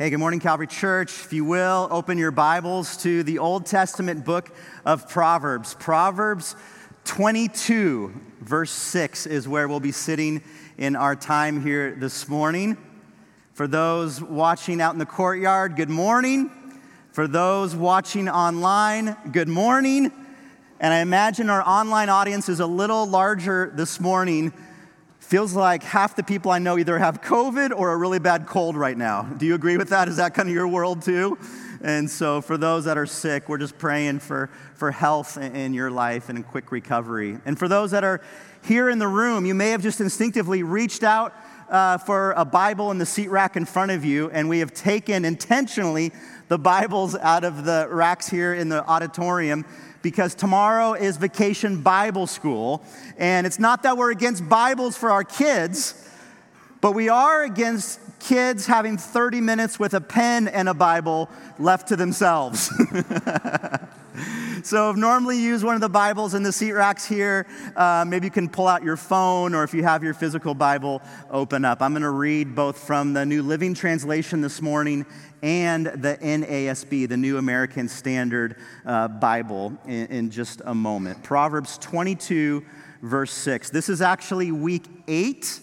[0.00, 1.12] Hey, good morning, Calvary Church.
[1.26, 4.50] If you will, open your Bibles to the Old Testament book
[4.86, 5.74] of Proverbs.
[5.78, 6.56] Proverbs
[7.04, 10.42] 22, verse 6 is where we'll be sitting
[10.78, 12.78] in our time here this morning.
[13.52, 16.50] For those watching out in the courtyard, good morning.
[17.12, 20.10] For those watching online, good morning.
[20.80, 24.54] And I imagine our online audience is a little larger this morning
[25.30, 28.76] Feels like half the people I know either have COVID or a really bad cold
[28.76, 29.22] right now.
[29.22, 30.08] Do you agree with that?
[30.08, 31.38] Is that kind of your world too?
[31.82, 35.88] And so, for those that are sick, we're just praying for, for health in your
[35.88, 37.38] life and a quick recovery.
[37.44, 38.20] And for those that are
[38.64, 41.32] here in the room, you may have just instinctively reached out
[41.68, 44.74] uh, for a Bible in the seat rack in front of you, and we have
[44.74, 46.10] taken intentionally
[46.48, 49.64] the Bibles out of the racks here in the auditorium
[50.02, 52.82] because tomorrow is vacation Bible school.
[53.18, 55.94] And it's not that we're against Bibles for our kids,
[56.80, 61.88] but we are against kids having 30 minutes with a pen and a Bible left
[61.88, 62.72] to themselves.
[64.62, 68.26] so, normally you use one of the Bibles in the seat racks here, uh, maybe
[68.26, 71.82] you can pull out your phone or if you have your physical Bible, open up.
[71.82, 75.06] I'm going to read both from the New Living Translation this morning
[75.42, 81.22] and the NASB, the New American Standard uh, Bible, in, in just a moment.
[81.22, 82.64] Proverbs 22,
[83.02, 83.70] verse 6.
[83.70, 85.60] This is actually week eight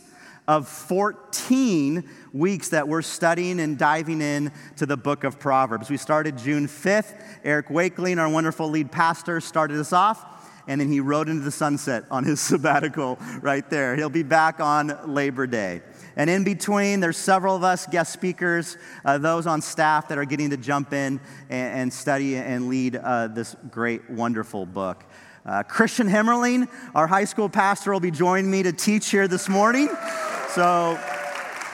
[0.48, 5.90] of 14 weeks that we're studying and diving in to the book of Proverbs.
[5.90, 7.22] We started June 5th.
[7.44, 10.26] Eric Wakeling, our wonderful lead pastor, started us off,
[10.68, 13.96] and then he rode into the sunset on his sabbatical right there.
[13.98, 15.82] He'll be back on Labor Day.
[16.16, 20.26] And in between, there's several of us guest speakers, uh, those on staff that are
[20.26, 25.04] getting to jump in and, and study and lead uh, this great, wonderful book.
[25.46, 29.48] Uh, Christian Hemmerling, our high school pastor, will be joining me to teach here this
[29.48, 29.90] morning.
[30.50, 31.00] So,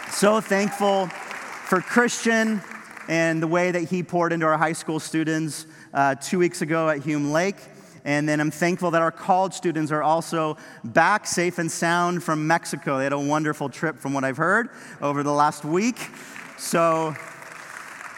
[0.09, 2.61] so thankful for Christian
[3.07, 6.89] and the way that he poured into our high school students uh, two weeks ago
[6.89, 7.57] at Hume Lake.
[8.03, 12.47] And then I'm thankful that our college students are also back safe and sound from
[12.47, 12.97] Mexico.
[12.97, 14.69] They had a wonderful trip, from what I've heard,
[15.01, 16.09] over the last week.
[16.57, 17.15] So,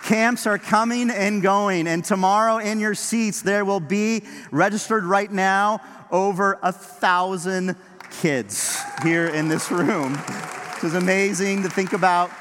[0.03, 1.85] camps are coming and going.
[1.87, 7.75] And tomorrow in your seats, there will be registered right now over a thousand
[8.21, 10.17] kids here in this room.
[10.77, 12.31] It is amazing to think about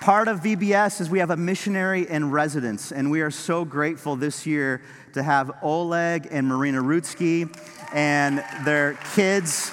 [0.00, 4.16] part of VBS is we have a missionary in residence, and we are so grateful
[4.16, 4.82] this year
[5.14, 7.48] to have Oleg and Marina Rutsky
[7.92, 9.70] and their kids,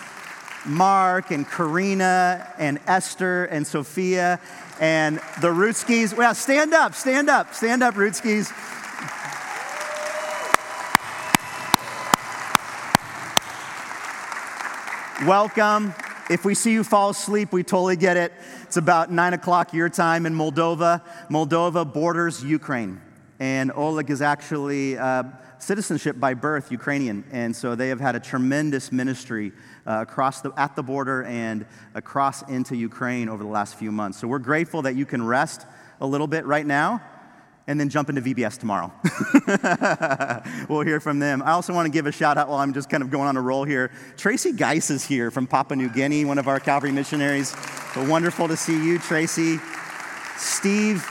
[0.66, 4.40] Mark and Karina and Esther and Sophia
[4.80, 6.16] and the Rutskis.
[6.16, 8.52] Well, stand up, stand up, stand up, Rutskis.
[15.26, 15.94] Welcome.
[16.32, 18.34] If we see you fall asleep, we totally get it.
[18.64, 21.04] It's about nine o'clock your time in Moldova.
[21.30, 23.00] Moldova borders Ukraine.
[23.40, 25.22] And Oleg is actually uh,
[25.59, 27.24] citizenship by birth Ukrainian.
[27.32, 29.52] And so they have had a tremendous ministry
[29.86, 34.18] uh, across the, at the border and across into Ukraine over the last few months.
[34.18, 35.68] So we're grateful that you can rest
[36.00, 37.00] a little bit right now
[37.72, 38.92] and then jump into VBS tomorrow.
[40.70, 41.42] we'll hear from them.
[41.42, 43.38] I also want to give a shout out while I'm just kind of going on
[43.38, 43.92] a roll here.
[44.18, 47.56] Tracy Geis is here from Papua New Guinea, one of our Calvary missionaries.
[47.94, 49.58] So wonderful to see you, Tracy.
[50.36, 51.02] Steve,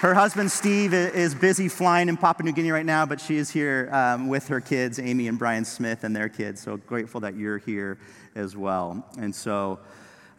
[0.00, 3.48] her husband Steve is busy flying in Papua New Guinea right now, but she is
[3.48, 6.60] here um, with her kids, Amy and Brian Smith, and their kids.
[6.60, 7.98] So grateful that you're here
[8.34, 9.06] as well.
[9.16, 9.78] And so,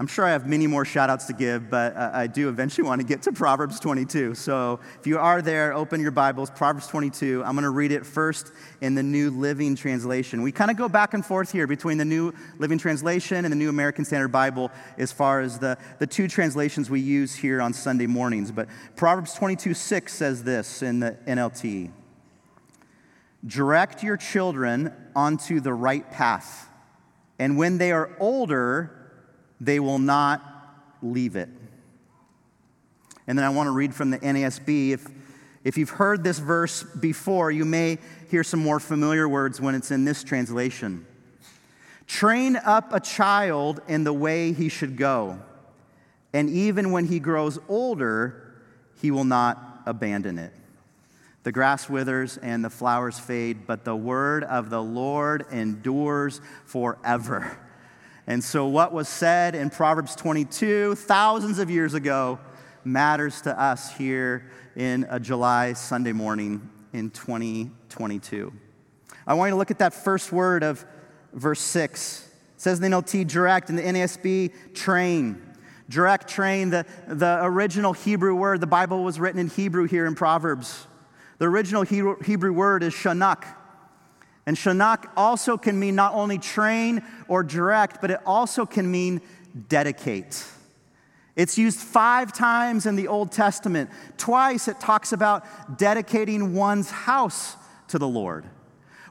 [0.02, 2.88] I'm sure I have many more shout outs to give, but uh, I do eventually
[2.88, 4.34] want to get to Proverbs 22.
[4.34, 7.44] So if you are there, open your Bibles, Proverbs 22.
[7.46, 8.52] I'm going to read it first
[8.82, 10.42] in the New Living Translation.
[10.42, 13.56] We kind of go back and forth here between the New Living Translation and the
[13.56, 17.72] New American Standard Bible as far as the, the two translations we use here on
[17.72, 18.52] Sunday mornings.
[18.52, 21.92] But Proverbs 22 6 says this in the NLT
[23.46, 26.70] Direct your children onto the right path,
[27.38, 28.98] and when they are older,
[29.62, 30.42] they will not
[31.02, 31.48] leave it.
[33.28, 34.90] And then I want to read from the NASB.
[34.90, 35.08] If,
[35.64, 38.00] if you've heard this verse before, you may
[38.30, 41.06] hear some more familiar words when it's in this translation.
[42.08, 45.40] Train up a child in the way he should go,
[46.34, 48.56] and even when he grows older,
[49.00, 50.52] he will not abandon it.
[51.44, 57.58] The grass withers and the flowers fade, but the word of the Lord endures forever.
[58.28, 62.40] And so, what was said in Proverbs 22 thousands of years ago
[62.84, 68.54] matters to us here in a July Sunday morning in 2022.
[69.26, 70.86] I want you to look at that first word of
[71.34, 72.28] verse 6.
[72.56, 75.42] It says in the NLT, direct, in the NASB, train.
[75.90, 80.16] Direct train, the, the original Hebrew word, the Bible was written in Hebrew here in
[80.16, 80.88] Proverbs.
[81.38, 83.44] The original Hebrew, word is shanak.
[84.52, 89.22] And shanak also can mean not only train or direct, but it also can mean
[89.70, 90.44] dedicate.
[91.38, 93.90] It's used five times in the Old Testament.
[94.18, 97.56] Twice it talks about dedicating one's house
[97.88, 98.44] to the Lord,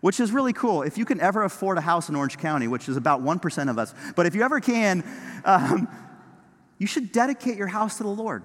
[0.02, 0.82] which is really cool.
[0.82, 3.78] If you can ever afford a house in Orange County, which is about 1% of
[3.78, 5.02] us, but if you ever can,
[5.46, 5.88] um,
[6.76, 8.44] you should dedicate your house to the Lord.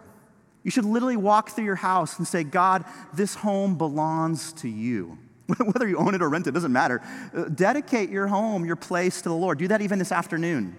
[0.64, 5.18] You should literally walk through your house and say, God, this home belongs to you.
[5.58, 7.02] Whether you own it or rent it, doesn't matter.
[7.36, 9.60] Uh, dedicate your home, your place to the Lord.
[9.60, 10.76] Do that even this afternoon.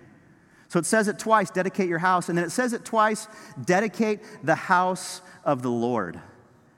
[0.69, 2.29] So it says it twice, dedicate your house.
[2.29, 3.29] And then it says it twice,
[3.65, 6.21] dedicate the house of the Lord.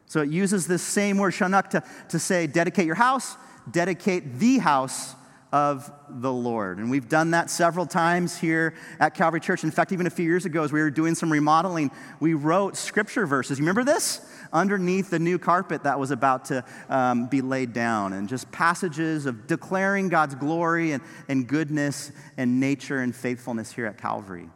[0.06, 3.36] So it uses this same word, shanak, to, to say, dedicate your house,
[3.70, 5.14] dedicate the house
[5.52, 6.78] of the Lord.
[6.78, 9.64] And we've done that several times here at Calvary Church.
[9.64, 11.90] In fact, even a few years ago, as we were doing some remodeling,
[12.20, 13.58] we wrote scripture verses.
[13.58, 14.20] You remember this?
[14.52, 19.26] Underneath the new carpet that was about to um, be laid down, and just passages
[19.26, 24.48] of declaring God's glory and, and goodness and nature and faithfulness here at Calvary.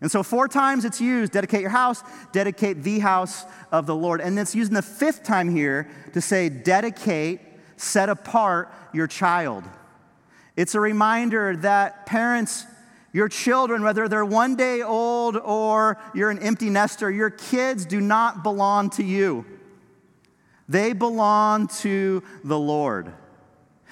[0.00, 2.02] And so, four times it's used dedicate your house,
[2.32, 4.20] dedicate the house of the Lord.
[4.20, 7.40] And it's used in the fifth time here to say dedicate,
[7.76, 9.64] set apart your child.
[10.56, 12.66] It's a reminder that parents,
[13.12, 18.00] your children, whether they're one day old or you're an empty nester, your kids do
[18.00, 19.44] not belong to you.
[20.68, 23.12] They belong to the Lord.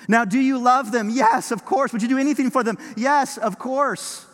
[0.07, 1.11] Now, do you love them?
[1.11, 1.93] Yes, of course.
[1.93, 2.79] Would you do anything for them?
[2.97, 4.25] Yes, of course.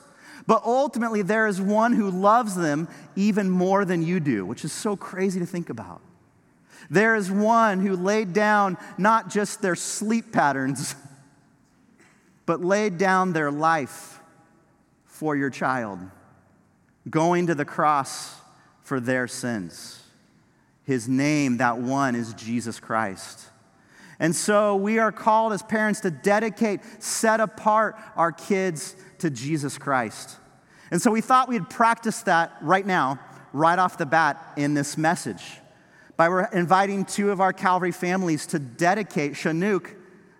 [0.46, 4.72] But ultimately, there is one who loves them even more than you do, which is
[4.72, 6.02] so crazy to think about.
[6.90, 10.94] There is one who laid down not just their sleep patterns,
[12.46, 14.20] but laid down their life
[15.14, 16.00] for your child,
[17.08, 18.34] going to the cross
[18.82, 20.02] for their sins.
[20.82, 23.46] His name, that one, is Jesus Christ.
[24.18, 29.78] And so we are called as parents to dedicate, set apart our kids to Jesus
[29.78, 30.36] Christ.
[30.90, 33.20] And so we thought we'd practice that right now,
[33.52, 35.44] right off the bat in this message,
[36.16, 39.94] by inviting two of our Calvary families to dedicate Shanak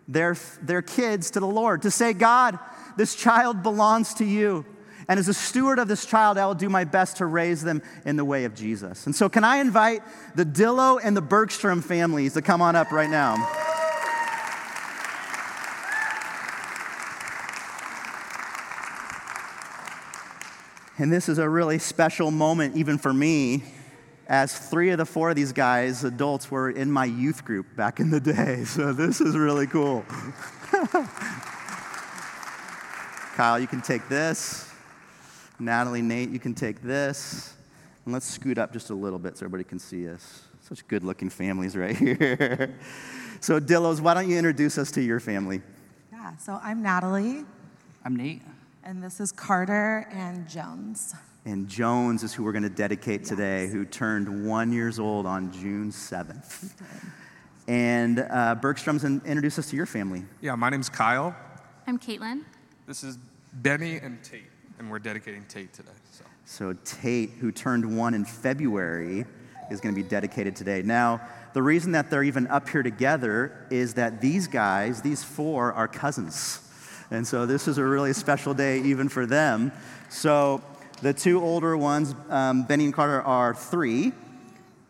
[0.08, 2.58] their, their kids to the Lord, to say, God,
[2.96, 4.64] this child belongs to you.
[5.08, 7.82] And as a steward of this child, I will do my best to raise them
[8.06, 9.06] in the way of Jesus.
[9.06, 10.02] And so, can I invite
[10.34, 13.36] the Dillo and the Bergstrom families to come on up right now?
[20.96, 23.64] And this is a really special moment, even for me,
[24.28, 28.00] as three of the four of these guys, adults, were in my youth group back
[28.00, 28.64] in the day.
[28.64, 30.04] So this is really cool.
[33.34, 34.70] Kyle, you can take this.
[35.58, 37.52] Natalie, Nate, you can take this.
[38.04, 40.44] And let's scoot up just a little bit so everybody can see us.
[40.60, 42.78] Such good looking families right here.
[43.40, 45.62] so, Dillos, why don't you introduce us to your family?
[46.12, 47.44] Yeah, so I'm Natalie.
[48.04, 48.42] I'm Nate.
[48.84, 51.16] And this is Carter and Jones.
[51.44, 53.30] And Jones is who we're going to dedicate yes.
[53.30, 56.72] today, who turned one years old on June 7th.
[57.66, 60.24] And uh, Bergstrom's in, introduce us to your family.
[60.40, 61.34] Yeah, my name's Kyle.
[61.88, 62.44] I'm Caitlin.
[62.86, 63.18] This is
[63.54, 65.90] Benny and Tate, and we're dedicating Tate today.
[66.10, 66.24] So.
[66.44, 69.24] so Tate, who turned one in February,
[69.70, 70.82] is going to be dedicated today.
[70.82, 71.20] Now,
[71.52, 75.86] the reason that they're even up here together is that these guys, these four, are
[75.86, 76.60] cousins.
[77.10, 79.70] And so this is a really special day even for them.
[80.08, 80.62] So
[81.00, 84.12] the two older ones, um, Benny and Carter, are three,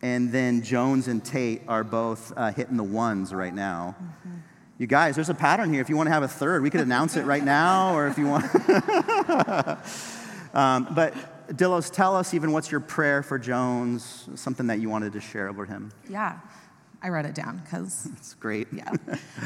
[0.01, 3.95] and then Jones and Tate are both uh, hitting the ones right now.
[4.01, 4.34] Mm-hmm.
[4.77, 5.81] You guys, there's a pattern here.
[5.81, 8.17] If you want to have a third, we could announce it right now, or if
[8.17, 8.43] you want.
[10.53, 11.13] um, but
[11.55, 15.47] Dillos, tell us even what's your prayer for Jones, something that you wanted to share
[15.47, 15.91] over him.
[16.09, 16.39] Yeah,
[17.01, 18.09] I wrote it down because.
[18.17, 18.67] It's great.
[18.73, 18.91] Yeah.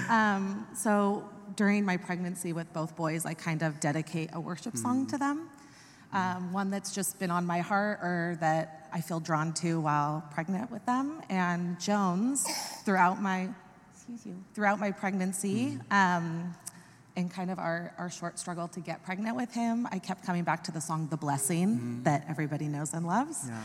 [0.10, 5.06] Um, so during my pregnancy with both boys, I kind of dedicate a worship song
[5.06, 5.10] mm.
[5.10, 5.50] to them
[6.12, 10.24] um, one that's just been on my heart or that I feel drawn to while
[10.32, 11.22] pregnant with them.
[11.30, 12.48] And Jones,
[12.84, 13.50] throughout my,
[14.26, 15.94] you, throughout my pregnancy, mm-hmm.
[15.94, 16.56] um,
[17.16, 20.44] and kind of our, our short struggle to get pregnant with him, I kept coming
[20.44, 22.04] back to the song The Blessing mm-hmm.
[22.04, 23.46] that everybody knows and loves.
[23.48, 23.62] Yeah.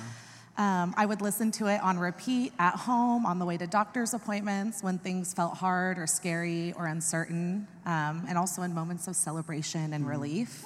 [0.57, 4.15] Um, I would listen to it on repeat at home, on the way to doctor's
[4.15, 9.17] appointments, when things felt hard or scary or uncertain, um, and also in moments of
[9.17, 10.11] celebration and mm-hmm.
[10.11, 10.65] relief.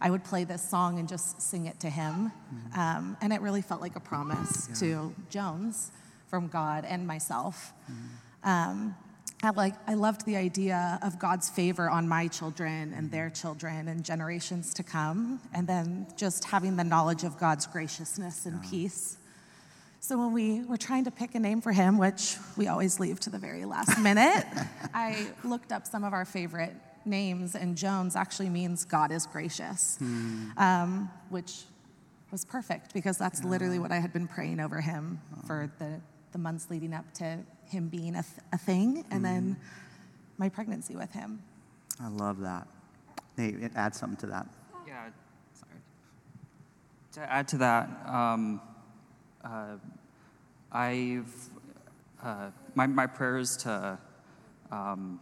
[0.00, 2.30] I would play this song and just sing it to him.
[2.30, 2.80] Mm-hmm.
[2.80, 4.74] Um, and it really felt like a promise yeah.
[4.76, 5.90] to Jones
[6.28, 7.72] from God and myself.
[7.90, 8.48] Mm-hmm.
[8.48, 8.96] Um,
[9.44, 13.88] I like I loved the idea of God's favor on my children and their children
[13.88, 19.18] and generations to come, and then just having the knowledge of God's graciousness and peace.
[20.00, 23.20] So when we were trying to pick a name for him, which we always leave
[23.20, 24.44] to the very last minute,
[24.94, 26.74] I looked up some of our favorite
[27.04, 29.98] names, and Jones actually means God is gracious,
[30.56, 31.64] um, which
[32.30, 36.00] was perfect because that's literally what I had been praying over him for the,
[36.34, 39.56] the months leading up to him being a, th- a thing, and then
[40.36, 41.40] my pregnancy with him.
[42.00, 42.66] I love that.
[43.38, 44.46] Nate, add something to that.
[44.86, 45.06] Yeah,
[45.54, 45.80] sorry.
[47.12, 48.60] To add to that, um,
[49.44, 49.76] uh,
[50.72, 51.50] I've
[52.20, 53.96] uh, my my prayers to
[54.72, 55.20] um,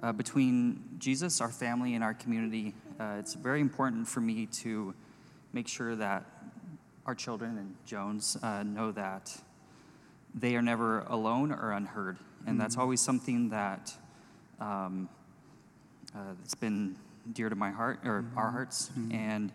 [0.00, 2.72] uh, between Jesus, our family, and our community.
[3.00, 4.94] Uh, it's very important for me to
[5.52, 6.24] make sure that
[7.04, 9.36] our children and Jones uh, know that
[10.34, 13.92] they are never alone or unheard, and that's always something that.
[14.60, 15.08] Um,
[16.14, 16.96] uh, that's been
[17.32, 19.52] dear to my heart or our hearts, and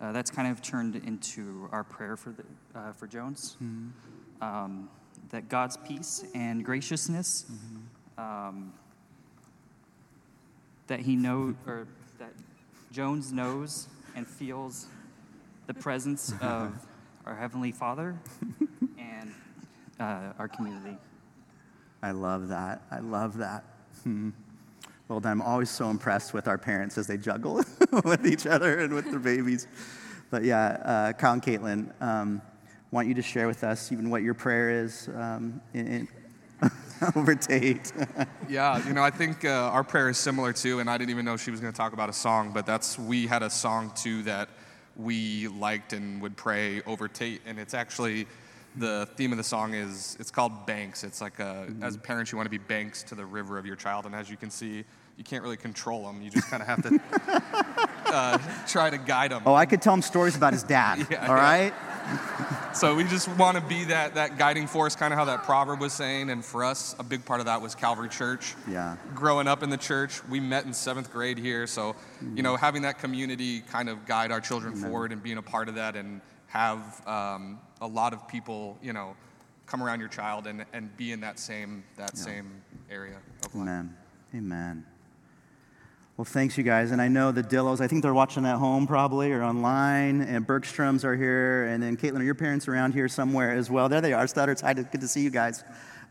[0.00, 2.44] uh, that's kind of turned into our prayer for the,
[2.78, 3.56] uh, for Jones.
[4.40, 4.88] Um,
[5.30, 7.46] that God's peace and graciousness,
[8.18, 8.72] um,
[10.86, 12.32] that he know or that
[12.92, 14.86] Jones knows and feels
[15.66, 16.72] the presence of
[17.24, 18.16] our heavenly Father
[20.00, 20.96] uh, our community.
[22.02, 22.82] I love that.
[22.90, 23.64] I love that.
[24.02, 24.30] Hmm.
[25.08, 25.32] Well done.
[25.32, 27.62] I'm always so impressed with our parents as they juggle
[28.04, 29.66] with each other and with their babies.
[30.30, 32.42] But yeah, uh, Kyle and Caitlin, um,
[32.90, 36.08] want you to share with us even what your prayer is um, in, in
[37.16, 37.92] over Tate.
[38.48, 41.24] Yeah, you know, I think uh, our prayer is similar too, and I didn't even
[41.24, 43.90] know she was going to talk about a song, but that's we had a song
[43.96, 44.48] too that
[44.94, 48.28] we liked and would pray over Tate, and it's actually
[48.76, 51.04] the theme of the song is it's called Banks.
[51.04, 53.76] It's like a, as parents you want to be banks to the river of your
[53.76, 54.84] child, and as you can see,
[55.16, 56.20] you can't really control them.
[56.20, 57.00] You just kind of have to
[58.06, 59.42] uh, try to guide them.
[59.46, 61.06] oh, I could tell him stories about his dad.
[61.10, 61.72] Yeah, all right?
[62.72, 65.80] So we just want to be that, that guiding force, kind of how that proverb
[65.80, 66.28] was saying.
[66.28, 68.54] And for us, a big part of that was Calvary Church.
[68.68, 68.96] Yeah.
[69.14, 71.66] Growing up in the church, we met in seventh grade here.
[71.66, 71.96] So,
[72.34, 75.70] you know, having that community kind of guide our children forward and being a part
[75.70, 79.16] of that and have um, a lot of people, you know,
[79.66, 83.62] come around your child and, and be in that same, that same area of life.
[83.62, 83.96] Amen.
[84.34, 84.86] Amen.
[86.16, 86.92] Well, thanks, you guys.
[86.92, 90.46] And I know the Dillos, I think they're watching at home probably or online, and
[90.46, 91.64] Bergstroms are here.
[91.64, 93.88] And then, Caitlin, are your parents around here somewhere as well?
[93.90, 94.26] There they are.
[94.26, 95.62] Stutters, hi, good to see you guys.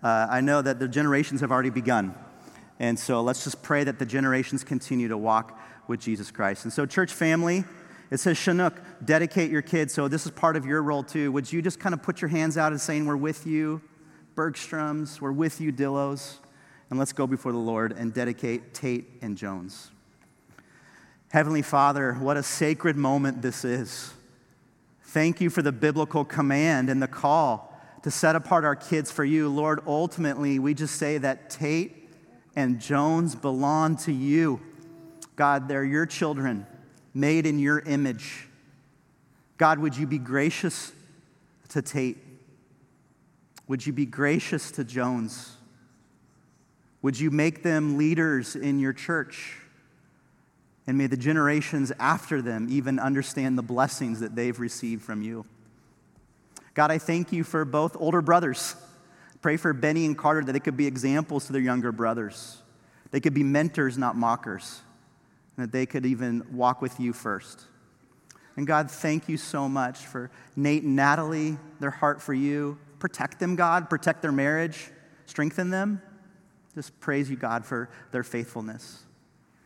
[0.03, 2.13] Uh, I know that the generations have already begun.
[2.79, 6.65] And so let's just pray that the generations continue to walk with Jesus Christ.
[6.65, 7.63] And so, church family,
[8.11, 9.93] it says, Shanak, dedicate your kids.
[9.93, 11.31] So this is part of your role too.
[11.31, 13.81] Would you just kind of put your hands out and saying, We're with you,
[14.35, 16.35] Bergstroms, we're with you, Dillos.
[16.89, 19.91] And let's go before the Lord and dedicate Tate and Jones.
[21.31, 24.13] Heavenly Father, what a sacred moment this is.
[25.01, 29.25] Thank you for the biblical command and the call to set apart our kids for
[29.25, 29.49] you.
[29.49, 32.09] Lord, ultimately, we just say that Tate
[32.55, 34.61] and Jones belong to you.
[35.35, 36.67] God, they're your children,
[37.15, 38.47] made in your image.
[39.57, 40.91] God, would you be gracious
[41.69, 42.17] to Tate?
[43.67, 45.55] Would you be gracious to Jones?
[47.01, 49.57] Would you make them leaders in your church?
[50.87, 55.45] And may the generations after them even understand the blessings that they've received from you.
[56.75, 58.75] God, I thank you for both older brothers.
[59.41, 62.57] Pray for Benny and Carter that they could be examples to their younger brothers.
[63.11, 64.81] They could be mentors, not mockers.
[65.57, 67.65] And that they could even walk with you first.
[68.57, 72.77] And God, thank you so much for Nate and Natalie, their heart for you.
[72.99, 73.89] Protect them, God.
[73.89, 74.91] Protect their marriage.
[75.25, 76.01] Strengthen them.
[76.73, 79.03] Just praise you, God, for their faithfulness.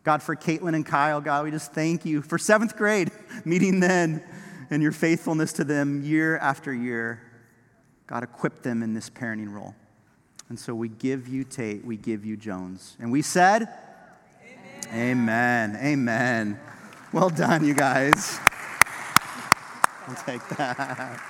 [0.03, 3.11] God, for Caitlin and Kyle, God, we just thank you for seventh grade,
[3.45, 4.23] meeting then,
[4.69, 7.21] and your faithfulness to them year after year.
[8.07, 9.75] God, equip them in this parenting role.
[10.47, 12.97] And so we give you Tate, we give you Jones.
[12.99, 13.67] And we said,
[14.91, 15.77] Amen.
[15.81, 16.59] Amen.
[17.13, 18.39] Well done, you guys.
[20.07, 21.21] I'll take that.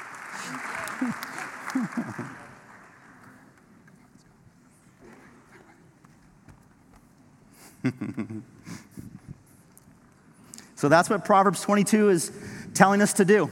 [10.76, 12.32] So that's what Proverbs 22 is
[12.74, 13.52] telling us to do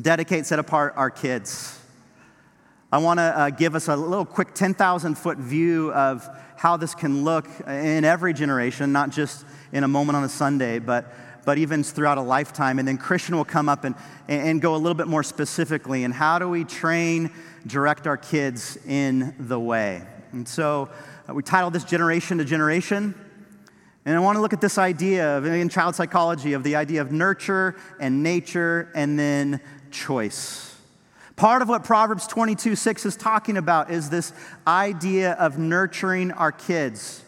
[0.00, 1.78] dedicate, set apart our kids.
[2.94, 6.94] I want to uh, give us a little quick 10,000 foot view of how this
[6.94, 11.12] can look in every generation, not just in a moment on a Sunday, but,
[11.44, 12.78] but even throughout a lifetime.
[12.78, 13.96] And then Christian will come up and,
[14.28, 16.04] and go a little bit more specifically.
[16.04, 17.32] And how do we train,
[17.66, 20.06] direct our kids in the way?
[20.30, 20.88] And so
[21.28, 23.12] uh, we titled this Generation to Generation.
[24.04, 27.00] And I want to look at this idea of, in child psychology of the idea
[27.00, 29.60] of nurture and nature and then
[29.90, 30.73] choice.
[31.36, 34.32] Part of what Proverbs 22 6 is talking about is this
[34.66, 37.24] idea of nurturing our kids,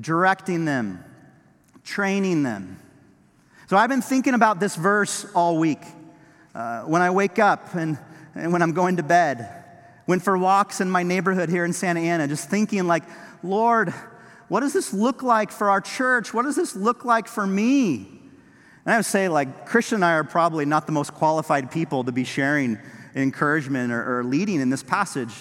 [0.00, 1.02] directing them,
[1.82, 2.80] training them.
[3.68, 5.80] So I've been thinking about this verse all week.
[6.54, 7.98] Uh, when I wake up and,
[8.34, 9.48] and when I'm going to bed,
[10.06, 13.02] went for walks in my neighborhood here in Santa Ana, just thinking, like,
[13.42, 13.92] Lord,
[14.48, 16.32] what does this look like for our church?
[16.34, 18.06] What does this look like for me?
[18.84, 22.04] And I would say, like, Christian and I are probably not the most qualified people
[22.04, 22.78] to be sharing
[23.14, 25.32] encouragement or, or leading in this passage.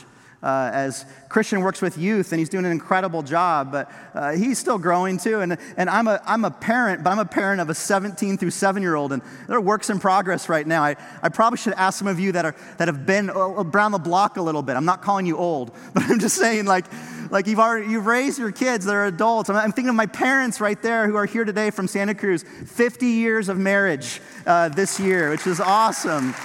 [0.43, 4.57] Uh, as Christian works with youth and he's doing an incredible job, but uh, he's
[4.57, 5.39] still growing too.
[5.39, 8.49] And, and I'm, a, I'm a parent, but I'm a parent of a 17 through
[8.49, 10.83] 7 year old, and they're works in progress right now.
[10.83, 13.99] I, I probably should ask some of you that, are, that have been around the
[13.99, 14.75] block a little bit.
[14.75, 16.85] I'm not calling you old, but I'm just saying, like,
[17.29, 20.59] like you've already you've raised your kids they're adults i'm, I'm thinking of my parents
[20.59, 24.99] right there who are here today from santa cruz 50 years of marriage uh, this
[24.99, 26.35] year which is awesome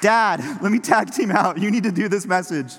[0.00, 1.58] Dad, let me tag team out.
[1.58, 2.72] You need to do this message.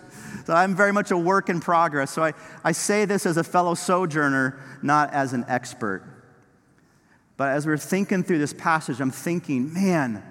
[0.46, 2.12] So I'm very much a work in progress.
[2.12, 6.04] So I, I say this as a fellow sojourner, not as an expert.
[7.38, 10.24] But as we're thinking through this passage, I'm thinking, man,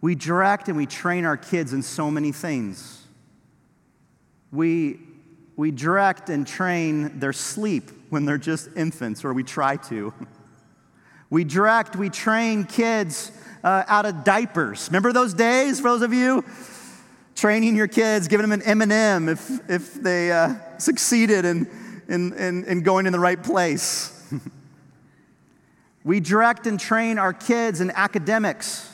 [0.00, 3.04] we direct and we train our kids in so many things.
[4.52, 5.00] We,
[5.56, 10.12] we direct and train their sleep when they're just infants, or we try to.
[11.28, 13.32] We direct, we train kids
[13.62, 14.88] uh, out of diapers.
[14.88, 16.44] Remember those days, for those of you?
[17.34, 21.68] Training your kids, giving them an M&M if, if they uh, succeeded in,
[22.08, 24.32] in, in, in going in the right place.
[26.04, 28.88] we direct and train our kids in academics.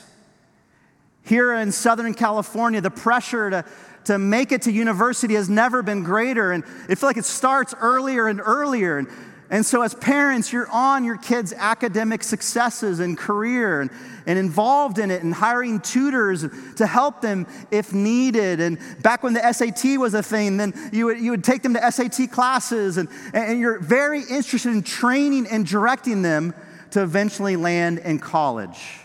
[1.24, 3.64] Here in Southern California, the pressure to,
[4.06, 6.50] to make it to university has never been greater.
[6.50, 8.98] And it feels like it starts earlier and earlier.
[8.98, 9.08] And
[9.52, 13.90] and so, as parents, you're on your kids' academic successes and career and,
[14.24, 18.62] and involved in it and hiring tutors to help them if needed.
[18.62, 21.74] And back when the SAT was a thing, then you would, you would take them
[21.74, 22.96] to SAT classes.
[22.96, 26.54] And, and you're very interested in training and directing them
[26.92, 29.00] to eventually land in college.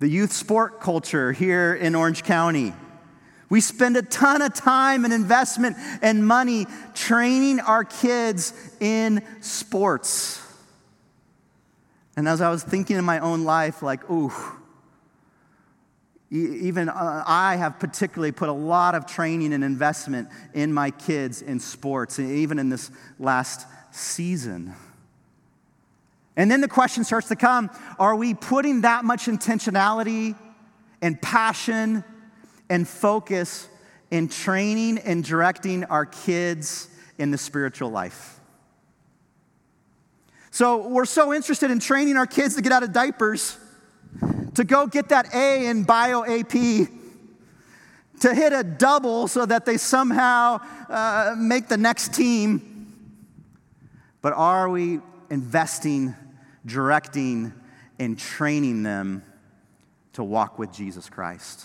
[0.00, 2.72] The youth sport culture here in Orange County
[3.52, 10.40] we spend a ton of time and investment and money training our kids in sports.
[12.16, 14.32] And as I was thinking in my own life, like, ooh,
[16.30, 21.42] even uh, I have particularly put a lot of training and investment in my kids
[21.42, 24.72] in sports, even in this last season.
[26.36, 30.36] And then the question starts to come are we putting that much intentionality
[31.02, 32.02] and passion
[32.68, 33.68] and focus
[34.10, 38.38] in training and directing our kids in the spiritual life.
[40.50, 43.56] So, we're so interested in training our kids to get out of diapers,
[44.54, 46.50] to go get that A in bio AP,
[48.20, 52.92] to hit a double so that they somehow uh, make the next team.
[54.20, 56.14] But are we investing,
[56.66, 57.54] directing,
[57.98, 59.24] and training them
[60.12, 61.64] to walk with Jesus Christ?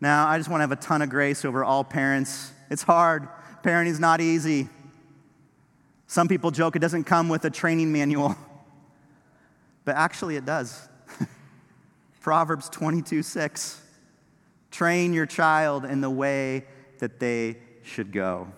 [0.00, 2.52] Now, I just want to have a ton of grace over all parents.
[2.70, 3.28] It's hard.
[3.64, 4.68] Parenting is not easy.
[6.06, 8.36] Some people joke it doesn't come with a training manual,
[9.84, 10.88] but actually it does.
[12.20, 13.82] Proverbs 22 6.
[14.70, 16.64] Train your child in the way
[16.98, 18.48] that they should go.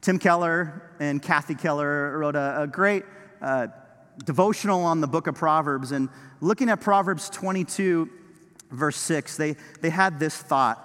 [0.00, 3.04] Tim Keller and Kathy Keller wrote a, a great
[3.42, 3.66] uh,
[4.24, 5.92] devotional on the book of Proverbs.
[5.92, 6.08] And
[6.40, 8.08] looking at Proverbs 22,
[8.74, 10.80] verse 6, they, they had this thought.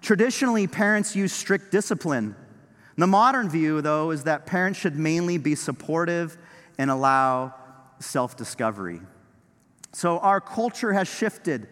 [0.00, 2.36] Traditionally, parents use strict discipline.
[2.96, 6.36] The modern view, though, is that parents should mainly be supportive
[6.78, 7.54] and allow
[8.00, 9.00] self discovery.
[9.92, 11.68] So our culture has shifted.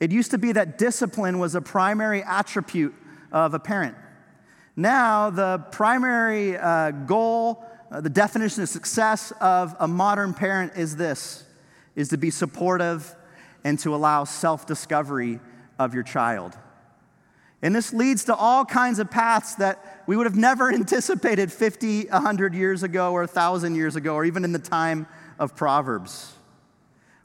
[0.00, 2.94] It used to be that discipline was a primary attribute
[3.32, 3.96] of a parent.
[4.76, 10.96] Now, the primary uh, goal, uh, the definition of success of a modern parent is
[10.96, 11.44] this
[11.96, 13.14] is to be supportive
[13.64, 15.40] and to allow self discovery
[15.78, 16.56] of your child.
[17.62, 22.06] And this leads to all kinds of paths that we would have never anticipated 50,
[22.06, 25.06] 100 years ago, or 1,000 years ago, or even in the time
[25.38, 26.34] of Proverbs.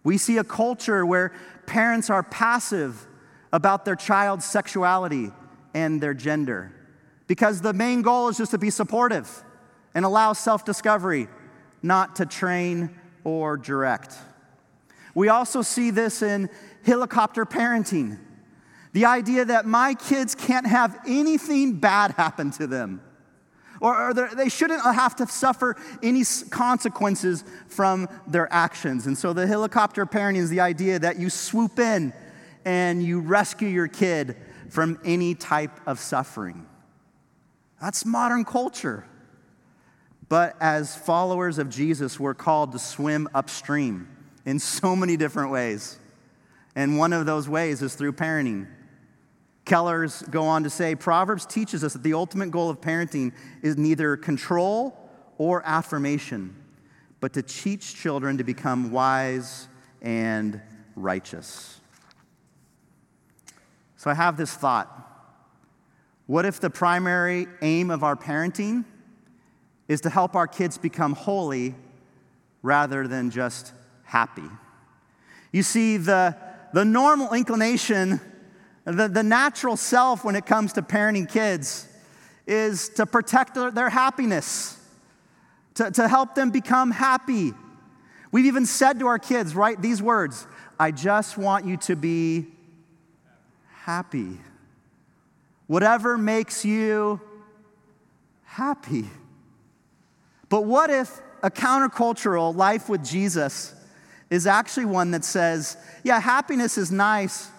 [0.04, 1.34] We see a culture where
[1.66, 3.08] parents are passive
[3.52, 5.32] about their child's sexuality
[5.74, 6.72] and their gender
[7.28, 9.44] because the main goal is just to be supportive
[9.94, 11.28] and allow self discovery,
[11.82, 14.16] not to train or direct.
[15.16, 16.50] We also see this in
[16.86, 18.20] helicopter parenting.
[18.94, 23.02] The idea that my kids can't have anything bad happen to them,
[23.82, 29.06] or, they shouldn't have to suffer any consequences from their actions.
[29.06, 32.14] And so the helicopter parenting is the idea that you swoop in
[32.64, 34.38] and you rescue your kid
[34.70, 36.66] from any type of suffering.
[37.82, 39.06] That's modern culture.
[40.30, 44.08] But as followers of Jesus, we're called to swim upstream
[44.46, 46.00] in so many different ways.
[46.76, 48.68] And one of those ways is through parenting.
[49.66, 53.78] Keller's go on to say Proverbs teaches us that the ultimate goal of parenting is
[53.78, 54.98] neither control
[55.38, 56.56] or affirmation,
[57.20, 59.68] but to teach children to become wise
[60.02, 60.62] and
[60.96, 61.82] righteous.
[63.98, 65.02] So I have this thought.
[66.28, 68.86] What if the primary aim of our parenting
[69.88, 71.76] is to help our kids become holy
[72.62, 73.74] rather than just
[74.06, 74.50] happy?
[75.52, 76.38] You see, the,
[76.74, 78.22] the normal inclination
[78.86, 81.88] the, the natural self when it comes to parenting kids
[82.46, 84.80] is to protect their, their happiness,
[85.74, 87.52] to, to help them become happy.
[88.32, 90.46] We've even said to our kids, right, these words
[90.80, 92.48] I just want you to be
[93.72, 94.38] happy.
[95.68, 97.20] Whatever makes you
[98.44, 99.10] happy.
[100.50, 103.74] But what if a countercultural life with Jesus
[104.30, 107.50] is actually one that says, yeah, happiness is nice,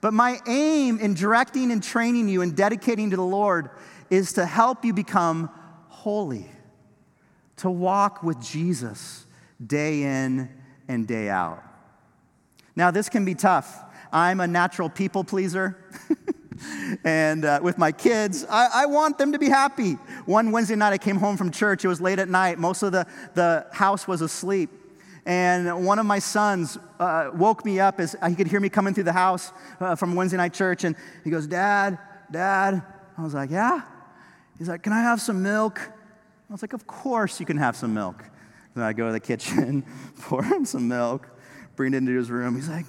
[0.00, 3.70] but my aim in directing and training you and dedicating to the Lord
[4.10, 5.50] is to help you become
[5.88, 6.50] holy,
[7.56, 9.26] to walk with Jesus
[9.64, 10.50] day in
[10.88, 11.62] and day out.
[12.74, 13.82] Now, this can be tough.
[14.12, 15.76] I'm a natural people pleaser.
[17.04, 19.94] and uh, with my kids, I, I, want them to be happy.
[20.26, 21.84] One Wednesday night, I came home from church.
[21.84, 22.58] It was late at night.
[22.58, 24.70] Most of the, the house was asleep.
[25.26, 28.94] And one of my sons uh, woke me up as he could hear me coming
[28.94, 30.84] through the house uh, from Wednesday night church.
[30.84, 31.98] And he goes, Dad,
[32.30, 32.80] Dad.
[33.18, 33.82] I was like, Yeah?
[34.56, 35.80] He's like, Can I have some milk?
[35.80, 38.24] I was like, Of course you can have some milk.
[38.74, 39.84] Then I go to the kitchen,
[40.22, 41.28] pour him some milk,
[41.74, 42.54] bring it into his room.
[42.54, 42.86] He's like,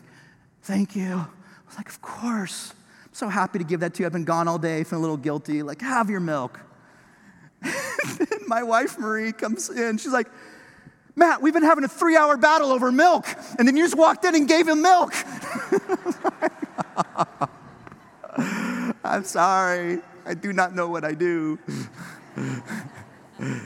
[0.62, 1.14] Thank you.
[1.14, 1.28] I
[1.66, 2.72] was like, Of course.
[3.06, 4.06] I'm so happy to give that to you.
[4.06, 5.64] I've been gone all day, feeling a little guilty.
[5.64, 6.60] Like, have your milk.
[8.18, 9.98] Then my wife Marie comes in.
[9.98, 10.28] She's like,
[11.18, 13.26] Matt, we've been having a three hour battle over milk.
[13.58, 15.14] And then you just walked in and gave him milk.
[19.04, 20.00] I'm sorry.
[20.28, 21.58] I do not know what I do.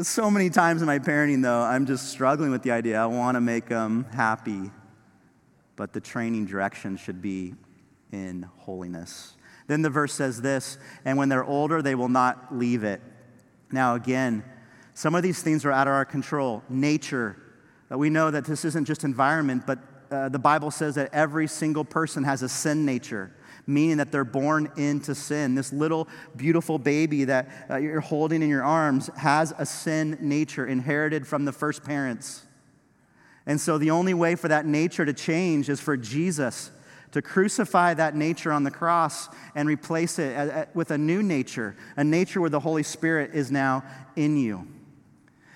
[0.00, 3.34] so many times in my parenting, though, I'm just struggling with the idea I want
[3.34, 4.70] to make them happy,
[5.76, 7.54] but the training direction should be
[8.10, 9.34] in holiness.
[9.66, 13.02] Then the verse says this, and when they're older, they will not leave it.
[13.70, 14.44] Now, again,
[14.94, 16.62] some of these things are out of our control.
[16.68, 17.36] Nature.
[17.92, 19.78] Uh, we know that this isn't just environment, but
[20.10, 23.32] uh, the Bible says that every single person has a sin nature,
[23.66, 25.56] meaning that they're born into sin.
[25.56, 30.66] This little beautiful baby that uh, you're holding in your arms has a sin nature
[30.66, 32.46] inherited from the first parents.
[33.46, 36.70] And so the only way for that nature to change is for Jesus
[37.14, 42.02] to crucify that nature on the cross and replace it with a new nature, a
[42.02, 43.84] nature where the Holy Spirit is now
[44.16, 44.66] in you.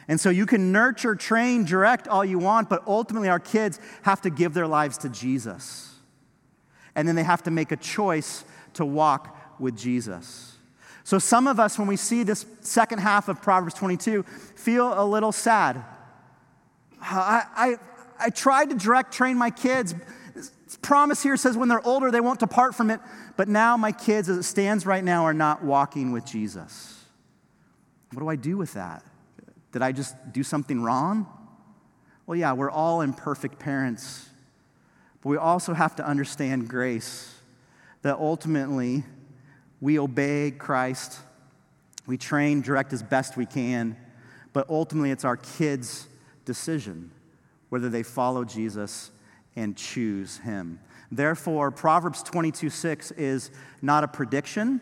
[0.09, 4.23] And so you can nurture, train, direct all you want, but ultimately our kids have
[4.23, 5.95] to give their lives to Jesus.
[6.95, 8.45] And then they have to make a choice
[8.75, 10.57] to walk with Jesus.
[11.05, 14.23] So some of us, when we see this second half of Proverbs 22,
[14.57, 15.85] feel a little sad.
[17.01, 17.77] I, I,
[18.19, 19.95] I tried to direct train my kids.
[20.83, 23.01] Promise here says when they're older, they won't depart from it.
[23.37, 27.05] But now my kids, as it stands right now, are not walking with Jesus.
[28.13, 29.03] What do I do with that?
[29.73, 31.27] Did I just do something wrong?
[32.27, 34.29] Well, yeah, we're all imperfect parents,
[35.23, 37.35] but we also have to understand grace
[38.03, 39.05] that ultimately
[39.81, 41.19] we obey Christ,
[42.07, 43.97] we train, direct as best we can,
[44.53, 46.07] but ultimately it's our kids'
[46.45, 47.11] decision
[47.69, 49.11] whether they follow Jesus
[49.57, 50.81] and choose Him.
[51.11, 53.51] Therefore, Proverbs 22 6 is
[53.83, 54.81] not a prediction,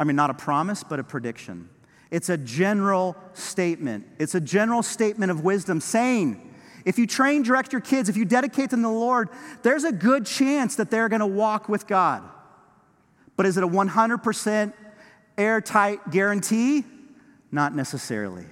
[0.00, 1.68] I mean, not a promise, but a prediction.
[2.10, 4.06] It's a general statement.
[4.18, 6.44] It's a general statement of wisdom saying,
[6.84, 9.28] if you train, direct your kids, if you dedicate them to the Lord,
[9.62, 12.22] there's a good chance that they're going to walk with God.
[13.36, 14.72] But is it a 100%
[15.36, 16.84] airtight guarantee?
[17.52, 18.46] Not necessarily.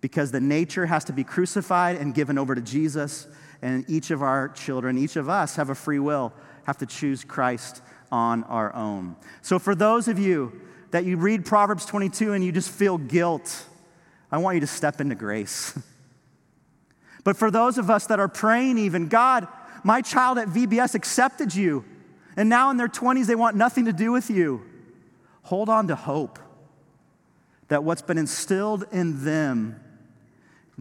[0.00, 3.26] Because the nature has to be crucified and given over to Jesus,
[3.62, 6.32] and each of our children, each of us, have a free will,
[6.64, 9.16] have to choose Christ on our own.
[9.42, 13.64] So, for those of you that you read Proverbs 22 and you just feel guilt,
[14.30, 15.78] I want you to step into grace.
[17.24, 19.46] but for those of us that are praying, even, God,
[19.84, 21.84] my child at VBS accepted you.
[22.36, 24.62] And now in their 20s, they want nothing to do with you.
[25.42, 26.38] Hold on to hope
[27.68, 29.80] that what's been instilled in them,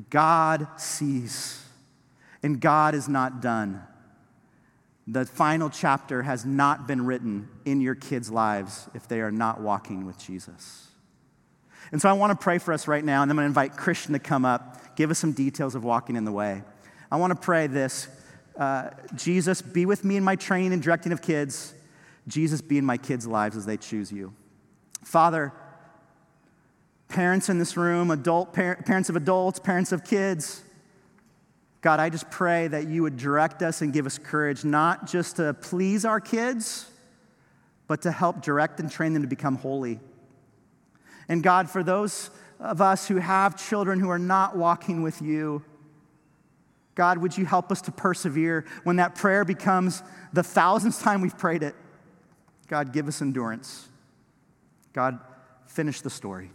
[0.10, 1.64] God sees,
[2.42, 3.84] and God is not done.
[5.12, 9.60] The final chapter has not been written in your kids' lives if they are not
[9.60, 10.88] walking with Jesus.
[11.92, 13.76] And so I want to pray for us right now, and I'm going to invite
[13.76, 16.62] Christian to come up, give us some details of walking in the way.
[17.12, 18.08] I want to pray this
[18.56, 21.74] uh, Jesus, be with me in my training and directing of kids.
[22.28, 24.34] Jesus, be in my kids' lives as they choose you.
[25.04, 25.54] Father,
[27.08, 30.62] parents in this room, adult par- parents of adults, parents of kids,
[31.82, 35.38] God, I just pray that you would direct us and give us courage, not just
[35.38, 36.90] to please our kids,
[37.88, 40.00] but to help direct and train them to become holy.
[41.30, 45.64] And God, for those of us who have children who are not walking with you,
[46.96, 51.38] God, would you help us to persevere when that prayer becomes the thousandth time we've
[51.38, 51.76] prayed it?
[52.68, 53.88] God, give us endurance.
[54.92, 55.20] God,
[55.68, 56.52] finish the story.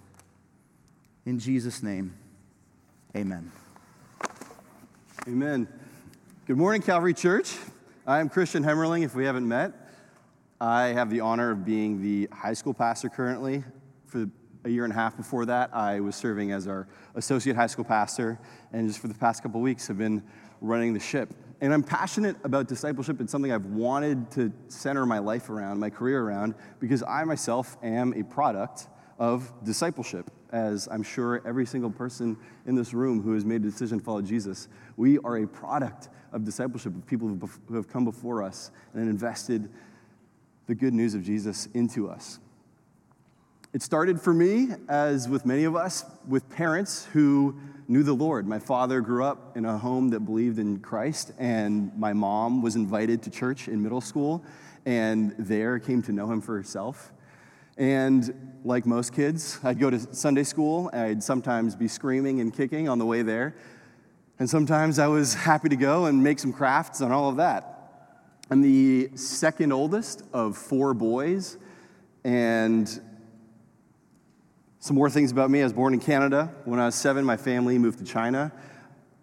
[1.25, 2.15] In Jesus' name,
[3.17, 3.51] amen.
[5.27, 5.67] Amen.
[6.47, 7.57] Good morning, Calvary Church.
[8.07, 9.73] I am Christian Hemmerling, if we haven't met.
[10.61, 13.65] I have the honor of being the high school pastor currently.
[14.05, 14.29] For
[14.67, 17.87] a year and a half before that, I was serving as our associate high school
[17.87, 18.39] pastor,
[18.75, 20.23] and just for the past couple weeks, have been
[20.61, 21.31] running the ship.
[21.63, 23.19] And I'm passionate about discipleship.
[23.23, 27.79] It's something I've wanted to center my life around, my career around, because I myself
[27.83, 33.35] am a product of discipleship, as I'm sure every single person in this room who
[33.35, 37.29] has made a decision to follow Jesus, we are a product of discipleship of people
[37.29, 39.69] who have come before us and invested
[40.67, 42.39] the good news of Jesus into us.
[43.73, 47.57] It started for me, as with many of us, with parents who
[47.89, 48.47] knew the Lord.
[48.47, 52.77] My father grew up in a home that believed in Christ, and my mom was
[52.77, 54.45] invited to church in middle school,
[54.87, 57.13] and there came to know him for herself.
[57.77, 60.91] And like most kids, I'd go to Sunday school.
[60.93, 63.57] I'd sometimes be screaming and kicking on the way there.
[64.39, 67.71] And sometimes I was happy to go and make some crafts and all of that.
[68.51, 71.57] I'm the second oldest of four boys.
[72.25, 72.89] And
[74.79, 76.53] some more things about me I was born in Canada.
[76.65, 78.53] When I was seven, my family moved to China.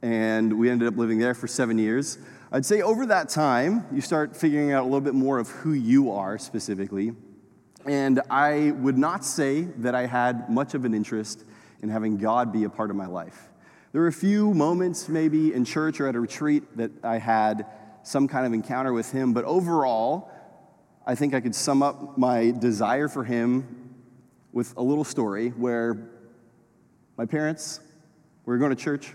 [0.01, 2.17] And we ended up living there for seven years.
[2.51, 5.71] I'd say over that time, you start figuring out a little bit more of who
[5.71, 7.13] you are specifically.
[7.85, 11.43] And I would not say that I had much of an interest
[11.81, 13.49] in having God be a part of my life.
[13.91, 17.65] There were a few moments, maybe in church or at a retreat, that I had
[18.03, 20.31] some kind of encounter with Him, but overall,
[21.05, 23.95] I think I could sum up my desire for Him
[24.53, 26.09] with a little story where
[27.17, 27.79] my parents
[28.45, 29.13] were going to church.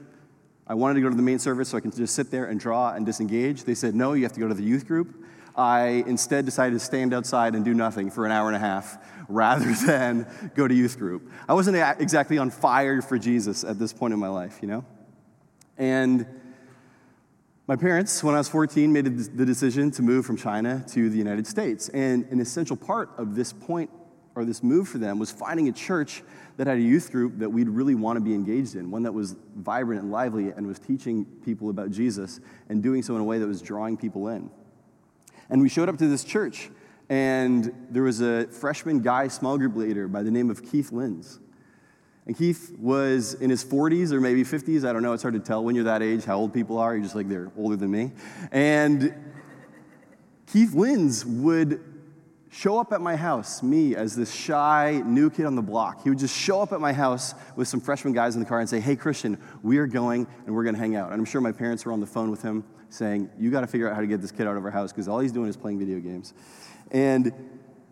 [0.66, 2.58] I wanted to go to the main service so I can just sit there and
[2.58, 3.64] draw and disengage.
[3.64, 5.25] They said, No, you have to go to the youth group.
[5.56, 8.98] I instead decided to stand outside and do nothing for an hour and a half
[9.28, 11.30] rather than go to youth group.
[11.48, 14.84] I wasn't exactly on fire for Jesus at this point in my life, you know?
[15.78, 16.26] And
[17.66, 21.18] my parents, when I was 14, made the decision to move from China to the
[21.18, 21.88] United States.
[21.88, 23.90] And an essential part of this point
[24.36, 26.22] or this move for them was finding a church
[26.58, 29.12] that had a youth group that we'd really want to be engaged in, one that
[29.12, 33.24] was vibrant and lively and was teaching people about Jesus and doing so in a
[33.24, 34.50] way that was drawing people in.
[35.50, 36.70] And we showed up to this church,
[37.08, 41.38] and there was a freshman guy small group leader by the name of Keith Lins.
[42.26, 44.84] And Keith was in his 40s or maybe 50s.
[44.84, 45.12] I don't know.
[45.12, 46.94] It's hard to tell when you're that age how old people are.
[46.94, 48.10] You're just like, they're older than me.
[48.50, 49.14] And
[50.48, 51.80] Keith Lins would
[52.56, 56.02] show up at my house, me as this shy new kid on the block.
[56.02, 58.60] He would just show up at my house with some freshman guys in the car
[58.60, 61.12] and say, Hey, Christian, we are going and we're going to hang out.
[61.12, 63.66] And I'm sure my parents were on the phone with him saying, You got to
[63.66, 65.50] figure out how to get this kid out of our house because all he's doing
[65.50, 66.32] is playing video games.
[66.92, 67.30] And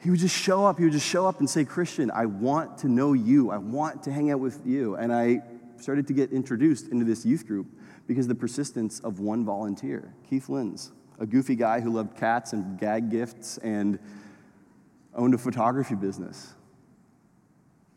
[0.03, 0.79] he would just show up.
[0.79, 3.51] He would just show up and say, Christian, I want to know you.
[3.51, 4.95] I want to hang out with you.
[4.97, 5.43] And I
[5.77, 7.67] started to get introduced into this youth group
[8.07, 12.79] because the persistence of one volunteer, Keith Lins, a goofy guy who loved cats and
[12.79, 13.99] gag gifts and
[15.15, 16.55] owned a photography business.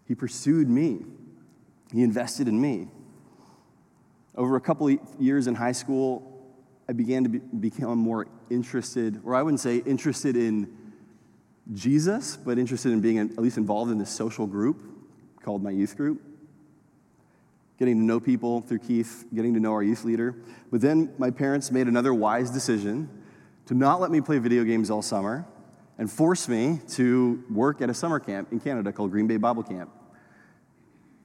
[0.08, 1.06] He pursued me.
[1.92, 2.88] He invested in me.
[4.36, 6.34] Over a couple years in high school,
[6.88, 10.72] I began to be, become more interested, or I wouldn't say interested in
[11.74, 14.82] Jesus, but interested in being at least involved in this social group
[15.44, 16.22] called my youth group.
[17.78, 20.36] Getting to know people through Keith, getting to know our youth leader.
[20.72, 23.10] But then my parents made another wise decision
[23.66, 25.46] to not let me play video games all summer
[25.98, 29.64] and forced me to work at a summer camp in Canada called Green Bay Bible
[29.64, 29.90] Camp.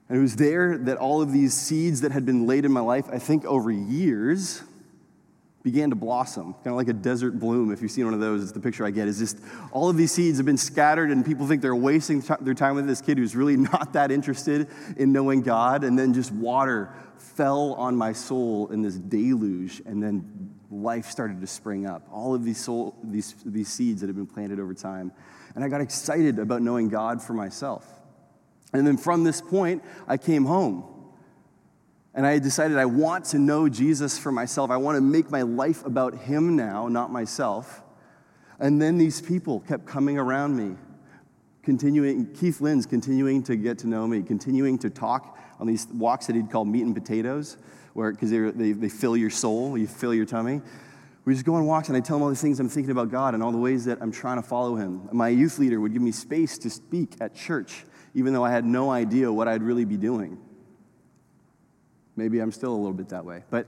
[0.09, 2.81] And it was there that all of these seeds that had been laid in my
[2.81, 4.61] life, I think over years,
[5.63, 7.71] began to blossom, kind of like a desert bloom.
[7.71, 9.07] If you've seen one of those, it's the picture I get.
[9.07, 9.39] Is just
[9.71, 12.75] all of these seeds have been scattered, and people think they're wasting t- their time
[12.75, 15.85] with this kid who's really not that interested in knowing God.
[15.85, 21.39] And then just water fell on my soul in this deluge, and then life started
[21.41, 22.07] to spring up.
[22.11, 25.11] All of these, soul, these, these seeds that had been planted over time.
[25.55, 27.87] And I got excited about knowing God for myself.
[28.73, 30.89] And then from this point, I came home.
[32.15, 34.69] And I decided I want to know Jesus for myself.
[34.69, 37.81] I want to make my life about him now, not myself.
[38.59, 40.75] And then these people kept coming around me,
[41.63, 46.27] continuing, Keith Lynn's continuing to get to know me, continuing to talk on these walks
[46.27, 47.57] that he'd call meat and potatoes,
[47.93, 50.61] where because they, they fill your soul, you fill your tummy.
[51.25, 53.09] We just go on walks and I tell them all the things I'm thinking about
[53.09, 55.07] God and all the ways that I'm trying to follow him.
[55.13, 58.65] My youth leader would give me space to speak at church, even though I had
[58.65, 60.37] no idea what I'd really be doing.
[62.15, 63.43] Maybe I'm still a little bit that way.
[63.49, 63.67] But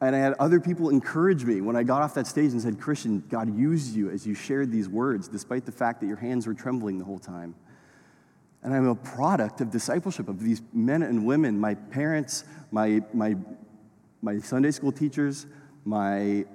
[0.00, 2.78] and I had other people encourage me when I got off that stage and said,
[2.78, 6.46] Christian, God used you as you shared these words, despite the fact that your hands
[6.46, 7.54] were trembling the whole time.
[8.64, 13.36] And I'm a product of discipleship of these men and women, my parents, my, my,
[14.22, 15.46] my Sunday school teachers,
[15.84, 16.46] my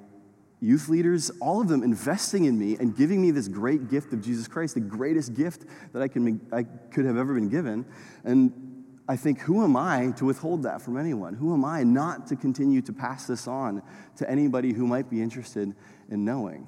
[0.59, 4.21] youth leaders, all of them investing in me and giving me this great gift of
[4.21, 7.85] Jesus Christ, the greatest gift that I, can, I could have ever been given.
[8.23, 11.35] And I think, who am I to withhold that from anyone?
[11.35, 13.81] Who am I not to continue to pass this on
[14.17, 15.73] to anybody who might be interested
[16.09, 16.67] in knowing?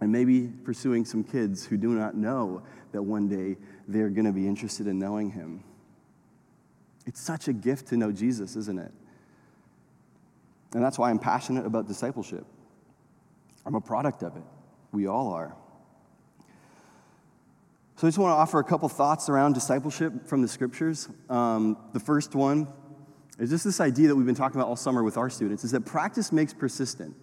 [0.00, 4.32] And maybe pursuing some kids who do not know that one day they're going to
[4.32, 5.62] be interested in knowing him.
[7.06, 8.92] It's such a gift to know Jesus, isn't it?
[10.74, 12.44] And that's why I'm passionate about discipleship.
[13.64, 14.42] I'm a product of it.
[14.92, 15.54] We all are.
[17.96, 21.08] So I just want to offer a couple thoughts around discipleship from the scriptures.
[21.30, 22.68] Um, the first one
[23.38, 25.70] is just this idea that we've been talking about all summer with our students is
[25.70, 27.16] that practice makes persistent.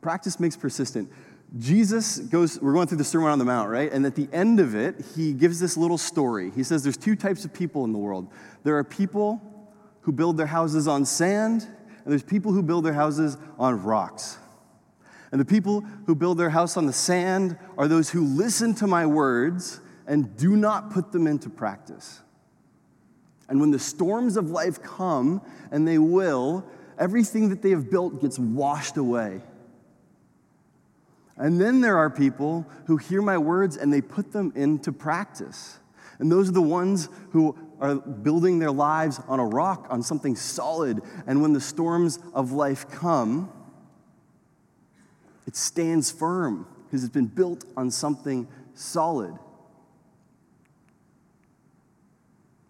[0.00, 1.10] Practice makes persistent.
[1.58, 3.92] Jesus goes, we're going through the Sermon on the Mount, right?
[3.92, 6.50] And at the end of it, he gives this little story.
[6.50, 8.28] He says there's two types of people in the world
[8.64, 9.42] there are people
[10.00, 14.38] who build their houses on sand, and there's people who build their houses on rocks.
[15.32, 18.86] And the people who build their house on the sand are those who listen to
[18.86, 22.20] my words and do not put them into practice.
[23.48, 26.64] And when the storms of life come, and they will,
[26.98, 29.40] everything that they have built gets washed away.
[31.36, 35.78] And then there are people who hear my words and they put them into practice.
[36.18, 40.36] And those are the ones who are building their lives on a rock, on something
[40.36, 41.00] solid.
[41.26, 43.52] And when the storms of life come,
[45.46, 49.36] it stands firm because it's been built on something solid.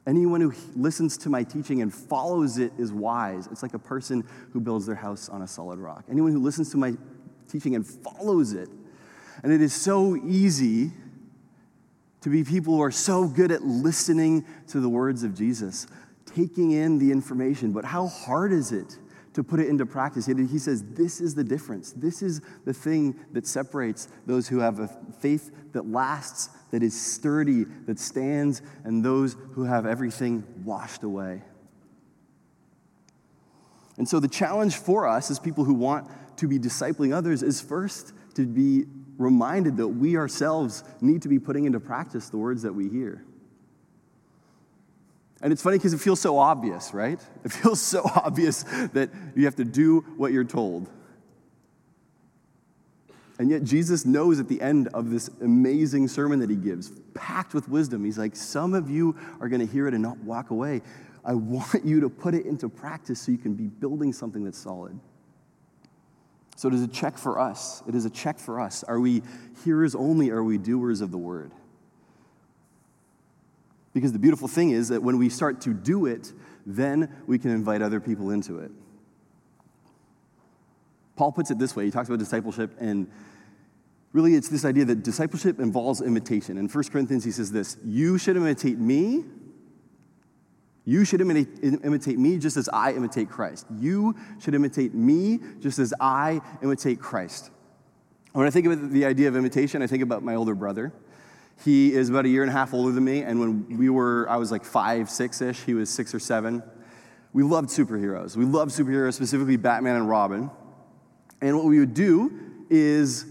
[0.07, 3.47] Anyone who listens to my teaching and follows it is wise.
[3.51, 6.05] It's like a person who builds their house on a solid rock.
[6.11, 6.95] Anyone who listens to my
[7.49, 8.69] teaching and follows it.
[9.43, 10.93] And it is so easy
[12.23, 15.87] to be people who are so good at listening to the words of Jesus,
[16.25, 17.73] taking in the information.
[17.73, 18.99] But how hard is it
[19.35, 20.25] to put it into practice?
[20.25, 21.93] He says, This is the difference.
[21.93, 24.89] This is the thing that separates those who have a
[25.21, 31.43] faith that lasts that is sturdy, that stands, and those who have everything washed away.
[33.97, 37.61] And so, the challenge for us as people who want to be discipling others is
[37.61, 38.85] first to be
[39.17, 43.25] reminded that we ourselves need to be putting into practice the words that we hear.
[45.41, 47.21] And it's funny because it feels so obvious, right?
[47.45, 50.89] It feels so obvious that you have to do what you're told.
[53.39, 57.53] And yet, Jesus knows at the end of this amazing sermon that he gives, packed
[57.53, 60.51] with wisdom, he's like, Some of you are going to hear it and not walk
[60.51, 60.83] away.
[61.25, 64.59] I want you to put it into practice so you can be building something that's
[64.59, 64.99] solid.
[66.57, 67.83] So it is a check for us.
[67.89, 68.85] It is a check for us.
[68.85, 69.23] Are we
[69.65, 70.31] hearers only?
[70.31, 71.51] Are we doers of the word?
[73.93, 76.33] Because the beautiful thing is that when we start to do it,
[76.67, 78.71] then we can invite other people into it.
[81.17, 83.09] Paul puts it this way he talks about discipleship, and
[84.13, 86.59] really it's this idea that discipleship involves imitation.
[86.59, 89.25] In 1 Corinthians, he says this You should imitate me.
[90.87, 93.67] You should imitate, me just as I imitate Christ.
[93.79, 97.51] You should imitate me just as I imitate Christ.
[98.33, 100.93] When I think about the idea of imitation, I think about my older brother.
[101.65, 104.29] He is about a year and a half older than me, and when we were,
[104.29, 106.63] I was like five, six ish, he was six or seven.
[107.33, 108.37] We loved superheroes.
[108.37, 110.51] We loved superheroes, specifically Batman and Robin.
[111.41, 113.27] And what we would do is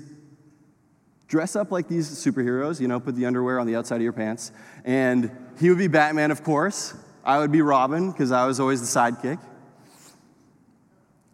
[1.27, 4.13] dress up like these superheroes, you know, put the underwear on the outside of your
[4.13, 4.51] pants.
[4.85, 6.95] And he would be Batman, of course.
[7.23, 9.39] I would be Robin, because I was always the sidekick.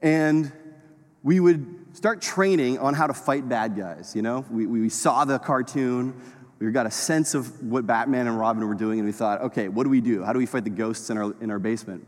[0.02, 0.52] And
[1.24, 4.46] we would start training on how to fight bad guys, you know?
[4.50, 6.14] We, we saw the cartoon,
[6.60, 9.68] we got a sense of what Batman and Robin were doing, and we thought, okay,
[9.68, 10.24] what do we do?
[10.24, 12.06] How do we fight the ghosts in our, in our basement?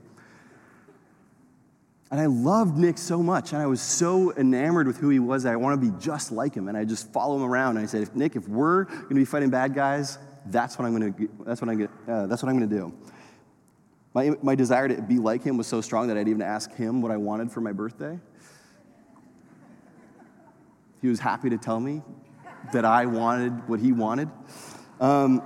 [2.12, 5.44] And I loved Nick so much, and I was so enamored with who he was
[5.44, 6.68] that I want to be just like him.
[6.68, 7.78] And I just follow him around.
[7.78, 10.18] And I said, if, Nick, if we're going to be fighting bad guys,
[10.48, 11.30] that's what I'm going to.
[11.46, 11.88] That's what I'm.
[12.08, 12.94] Uh, that's what I'm going to do.
[14.14, 17.02] My, my desire to be like him was so strong that I'd even ask him
[17.02, 18.20] what I wanted for my birthday.
[21.02, 22.02] He was happy to tell me
[22.74, 24.30] that I wanted what he wanted.
[25.00, 25.42] Um,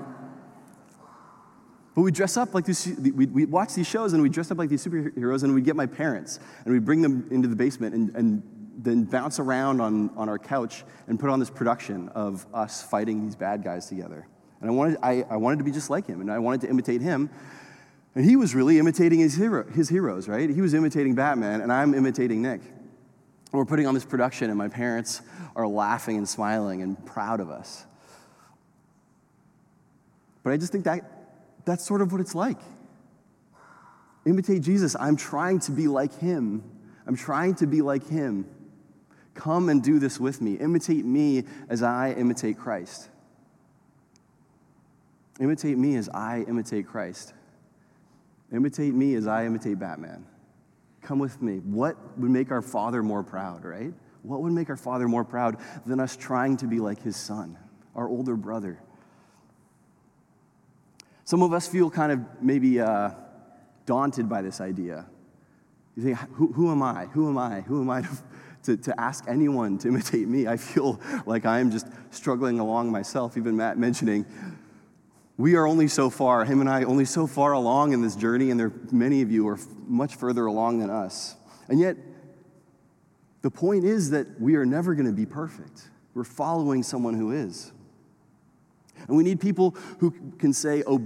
[1.95, 4.57] but we dress up like these, we we watch these shows and we dress up
[4.57, 7.95] like these superheroes and we get my parents and we bring them into the basement
[7.95, 8.43] and, and
[8.78, 13.24] then bounce around on, on our couch and put on this production of us fighting
[13.24, 14.28] these bad guys together.
[14.59, 16.70] And I wanted, I, I wanted to be just like him and I wanted to
[16.70, 17.30] imitate him.
[18.16, 20.49] And he was really imitating his, hero, his heroes, right?
[20.49, 22.61] He was imitating Batman and I'm imitating Nick.
[22.61, 25.22] And we're putting on this production and my parents
[25.55, 27.86] are laughing and smiling and proud of us.
[30.43, 31.11] But I just think that
[31.66, 32.59] that's sort of what it's like.
[34.26, 34.95] Imitate Jesus.
[34.97, 36.63] I'm trying to be like him.
[37.05, 38.47] I'm trying to be like him.
[39.34, 40.53] Come and do this with me.
[40.53, 43.09] Imitate me as I imitate Christ.
[45.39, 47.34] Imitate me as I imitate Christ.
[48.56, 50.26] Imitate me as I imitate Batman.
[51.01, 51.58] Come with me.
[51.58, 53.93] What would make our Father more proud, right?
[54.24, 57.58] What would make our Father more proud than us trying to be like his son,
[57.95, 58.80] our older brother?
[61.26, 63.12] Some of us feel kind of maybe uh,
[63.86, 65.06] daunted by this idea.
[65.95, 67.06] You think, who, who, am I?
[67.08, 67.62] Who am I?
[67.62, 68.08] Who am I to,
[68.64, 70.47] to, to ask anyone to imitate me?
[70.47, 73.38] I feel like I'm just struggling along myself.
[73.38, 74.26] Even Matt mentioning,
[75.38, 78.51] we are only so far, him and I, only so far along in this journey,
[78.51, 81.36] and there many of you are much further along than us.
[81.67, 81.97] And yet,
[83.41, 85.89] the point is that we are never going to be perfect.
[86.13, 87.71] We're following someone who is.
[89.07, 91.01] And we need people who can say, oh,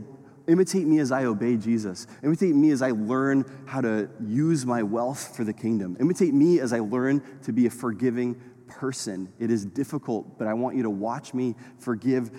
[0.48, 2.08] imitate me as I obey Jesus.
[2.24, 5.98] Imitate me as I learn how to use my wealth for the kingdom.
[6.00, 9.34] Imitate me as I learn to be a forgiving person.
[9.40, 12.32] It is difficult, but I want you to watch me forgive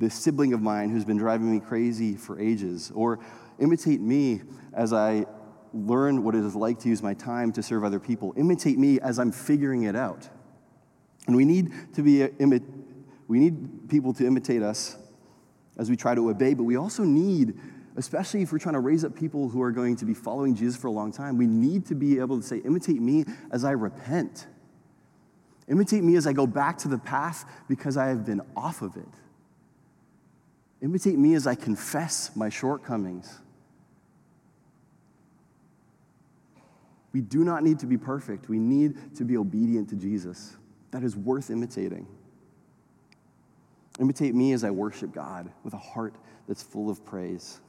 [0.00, 2.90] this sibling of mine who's been driving me crazy for ages.
[2.94, 3.20] Or
[3.60, 4.40] imitate me
[4.72, 5.26] as I
[5.72, 8.32] learn what it is like to use my time to serve other people.
[8.36, 10.28] Imitate me as I'm figuring it out.
[11.26, 12.64] And we need to be uh, imi-
[13.28, 14.96] we need people to imitate us
[15.78, 17.58] as we try to obey, but we also need,
[17.96, 20.76] especially if we're trying to raise up people who are going to be following Jesus
[20.76, 23.72] for a long time, we need to be able to say, imitate me as I
[23.72, 24.46] repent.
[25.68, 28.96] Imitate me as I go back to the path because I have been off of
[28.96, 29.06] it.
[30.82, 33.38] Imitate me as I confess my shortcomings.
[37.12, 38.48] We do not need to be perfect.
[38.48, 40.56] We need to be obedient to Jesus.
[40.92, 42.06] That is worth imitating.
[43.98, 46.14] Imitate me as I worship God with a heart
[46.48, 47.60] that's full of praise.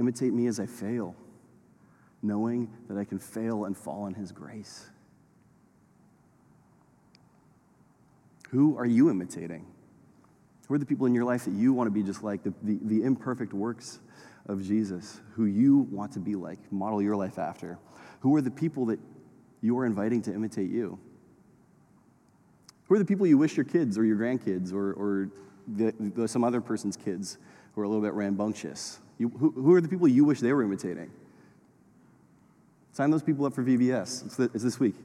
[0.00, 1.14] Imitate me as I fail,
[2.22, 4.86] knowing that I can fail and fall in His grace.
[8.50, 9.66] Who are you imitating?
[10.74, 12.52] Who are the people in your life that you want to be just like, the,
[12.64, 14.00] the, the imperfect works
[14.48, 17.78] of Jesus, who you want to be like, model your life after?
[18.22, 18.98] Who are the people that
[19.60, 20.98] you are inviting to imitate you?
[22.88, 25.30] Who are the people you wish your kids or your grandkids or, or
[25.68, 27.38] the, the, some other person's kids
[27.76, 28.98] who are a little bit rambunctious?
[29.18, 31.12] You, who, who, are the people you wish they were imitating?
[32.90, 34.26] Sign those people up for VBS.
[34.26, 34.96] It's, the, it's this week.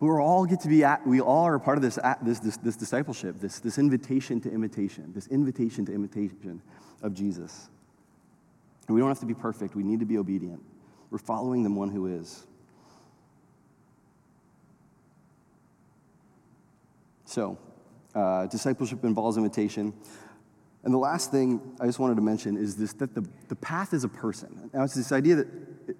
[0.00, 2.76] We all get to be at, we all are part of this, this, this, this
[2.76, 6.62] discipleship, this, this invitation to imitation, this invitation to imitation
[7.02, 7.68] of Jesus.
[8.86, 10.62] And we don't have to be perfect, we need to be obedient.
[11.10, 12.46] We're following the one who is.
[17.24, 17.58] So,
[18.14, 19.92] uh, discipleship involves imitation.
[20.84, 23.92] And the last thing I just wanted to mention is this that the, the path
[23.92, 24.70] is a person.
[24.72, 25.48] Now, it's this idea that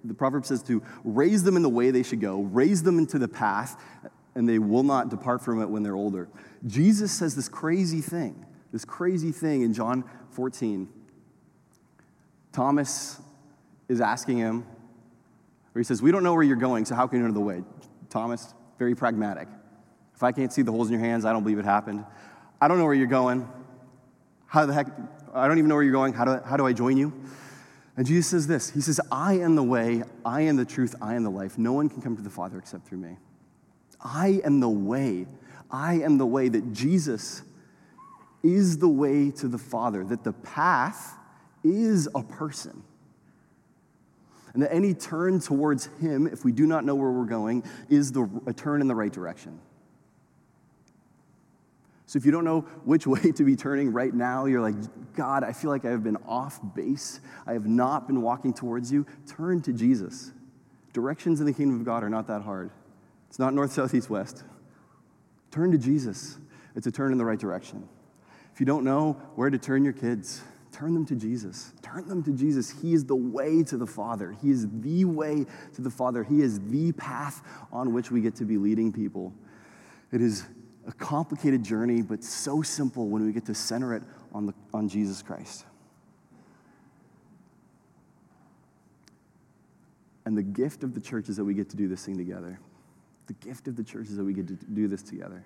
[0.04, 3.18] the proverb says to raise them in the way they should go, raise them into
[3.18, 3.82] the path,
[4.34, 6.28] and they will not depart from it when they're older.
[6.66, 10.88] Jesus says this crazy thing, this crazy thing in John 14.
[12.52, 13.20] Thomas
[13.88, 14.66] is asking him,
[15.74, 17.40] or he says, We don't know where you're going, so how can you know the
[17.40, 17.62] way?
[18.10, 19.48] Thomas, very pragmatic.
[20.14, 22.04] If I can't see the holes in your hands, I don't believe it happened.
[22.60, 23.48] I don't know where you're going.
[24.46, 24.88] How the heck?
[25.34, 26.12] I don't even know where you're going.
[26.12, 27.12] How do, how do I join you?
[27.98, 31.16] And Jesus says this He says, I am the way, I am the truth, I
[31.16, 31.58] am the life.
[31.58, 33.16] No one can come to the Father except through me.
[34.00, 35.26] I am the way.
[35.68, 37.42] I am the way that Jesus
[38.44, 41.18] is the way to the Father, that the path
[41.64, 42.84] is a person.
[44.54, 48.12] And that any turn towards Him, if we do not know where we're going, is
[48.12, 49.58] the, a turn in the right direction.
[52.08, 54.74] So if you don't know which way to be turning right now, you're like,
[55.14, 57.20] God, I feel like I have been off base.
[57.46, 59.06] I have not been walking towards you.
[59.26, 60.32] Turn to Jesus.
[60.94, 62.70] Directions in the kingdom of God are not that hard.
[63.28, 64.42] It's not north, south, east, west.
[65.50, 66.38] Turn to Jesus.
[66.74, 67.86] It's a turn in the right direction.
[68.54, 70.40] If you don't know where to turn your kids,
[70.72, 71.72] turn them to Jesus.
[71.82, 72.70] Turn them to Jesus.
[72.70, 74.34] He is the way to the Father.
[74.40, 75.44] He is the way
[75.74, 76.24] to the Father.
[76.24, 79.34] He is the path on which we get to be leading people.
[80.10, 80.46] It is
[80.88, 84.88] a complicated journey, but so simple when we get to center it on, the, on
[84.88, 85.66] Jesus Christ.
[90.24, 92.58] And the gift of the church is that we get to do this thing together.
[93.26, 95.44] The gift of the church is that we get to do this together.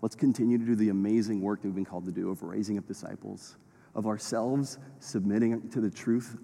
[0.00, 2.78] Let's continue to do the amazing work that we've been called to do of raising
[2.78, 3.56] up disciples,
[3.94, 6.38] of ourselves submitting to the truth,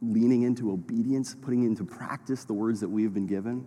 [0.00, 3.66] leaning into obedience, putting into practice the words that we have been given.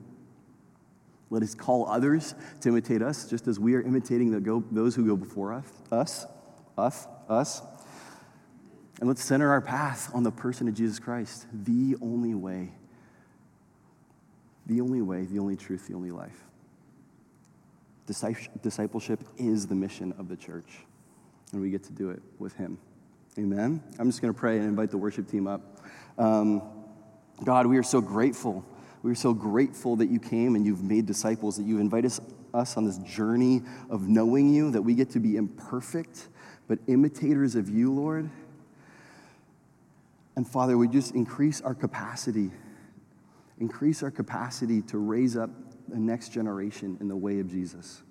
[1.29, 5.05] Let us call others to imitate us, just as we are imitating go, those who
[5.05, 6.25] go before us, us,
[6.77, 7.61] us, us.
[8.99, 12.71] And let's center our path on the person of Jesus Christ, the only way,
[14.65, 16.43] the only way, the only truth, the only life.
[18.07, 20.79] Discipleship is the mission of the church,
[21.51, 22.79] and we get to do it with Him.
[23.37, 23.83] Amen.
[23.99, 25.61] I'm just going to pray and invite the worship team up.
[26.17, 26.63] Um,
[27.43, 28.65] God, we are so grateful
[29.01, 32.19] we're so grateful that you came and you've made disciples, that you invite us,
[32.53, 36.27] us on this journey of knowing you, that we get to be imperfect,
[36.67, 38.29] but imitators of you, Lord.
[40.35, 42.51] And Father, we just increase our capacity,
[43.59, 45.49] increase our capacity to raise up
[45.87, 48.01] the next generation in the way of Jesus.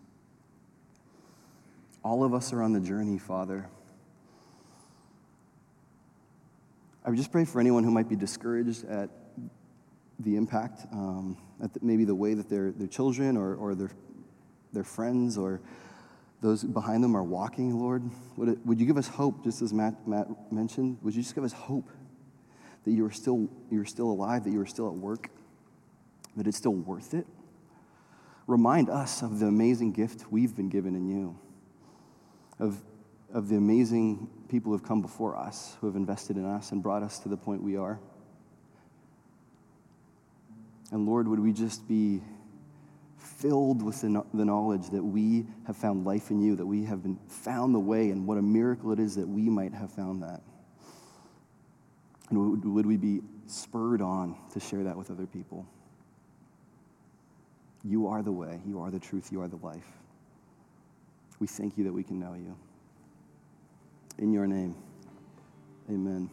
[2.03, 3.69] All of us are on the journey, Father.
[7.05, 9.11] I would just pray for anyone who might be discouraged at
[10.21, 11.37] the impact, um,
[11.81, 13.91] maybe the way that their, their children or, or their,
[14.73, 15.61] their friends or
[16.41, 18.03] those behind them are walking, Lord.
[18.37, 20.99] Would, it, would you give us hope, just as Matt, Matt mentioned?
[21.03, 21.89] Would you just give us hope
[22.85, 25.31] that you are still, you are still alive, that you are still at work,
[26.37, 27.27] that it's still worth it?
[28.47, 31.39] Remind us of the amazing gift we've been given in you,
[32.59, 32.81] of,
[33.33, 36.83] of the amazing people who have come before us, who have invested in us and
[36.83, 38.01] brought us to the point we are.
[40.91, 42.23] And Lord, would we just be
[43.19, 47.19] filled with the, knowledge that we have found life in you, that we have been
[47.29, 50.41] found the way, and what a miracle it is that we might have found that.
[52.31, 55.67] And would we be spurred on to share that with other people?
[57.85, 59.87] You are the way, you are the truth, you are the life.
[61.39, 62.57] We thank you that we can know you.
[64.19, 64.75] In your name,
[65.89, 66.29] amen.